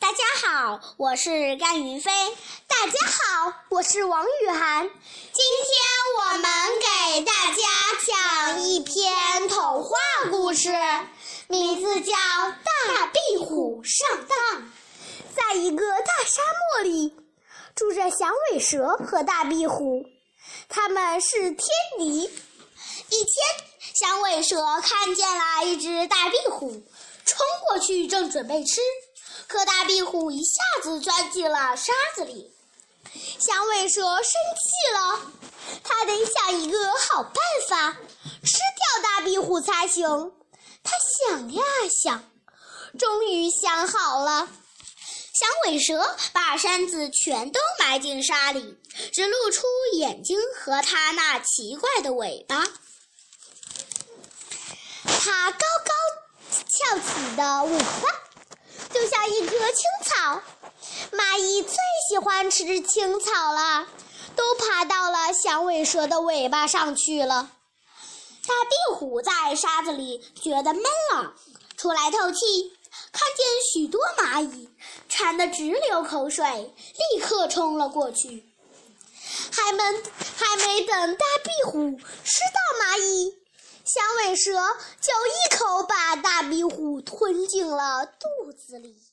[0.00, 2.10] 大家好，我是甘云飞。
[2.66, 4.88] 大家好，我是王雨涵。
[4.88, 5.76] 今天
[6.18, 6.42] 我们
[6.80, 7.62] 给大家
[8.06, 9.98] 讲一篇童话
[10.30, 10.70] 故事，
[11.48, 14.62] 名字叫《大壁虎上当》。
[15.36, 16.40] 在一个大沙
[16.78, 17.14] 漠里，
[17.74, 20.06] 住着响尾蛇和大壁虎，
[20.70, 22.22] 他们是天敌。
[22.22, 23.36] 一天，
[23.94, 26.70] 响尾蛇看见了一只大壁虎，
[27.26, 28.80] 冲过去正准备吃。
[29.50, 32.54] 可大壁虎一下子钻进了沙子里，
[33.40, 35.20] 响尾蛇生气了，
[35.82, 37.34] 它得想一个好办
[37.68, 37.96] 法，
[38.44, 40.32] 吃掉大壁虎才行。
[40.84, 40.92] 它
[41.26, 41.62] 想呀
[42.00, 42.30] 想，
[42.96, 44.48] 终于想好了。
[45.34, 48.78] 响尾蛇把身子全都埋进沙里，
[49.12, 52.68] 只露出眼睛和它那奇怪的尾巴。
[55.02, 55.92] 它高高
[56.50, 58.29] 翘起的尾巴。
[59.72, 60.42] 青草，
[61.12, 61.74] 蚂蚁最
[62.08, 63.86] 喜欢吃青草了，
[64.34, 67.50] 都爬到了响尾蛇的尾巴上去了。
[68.46, 71.34] 大壁虎在沙子里觉得闷了，
[71.76, 72.76] 出来透气，
[73.12, 74.68] 看见许多蚂蚁，
[75.08, 76.74] 馋得直流口水，
[77.14, 78.44] 立刻冲了过去。
[79.52, 79.82] 还没
[80.36, 83.36] 还没等大壁虎吃到蚂蚁，
[83.84, 84.52] 响尾蛇
[85.00, 89.00] 就一口把大壁虎吞进了肚子里。